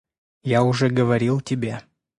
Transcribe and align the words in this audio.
Я 0.41 0.63
уже 0.63 0.89
говорил 0.89 1.41
тебе. 1.41 1.83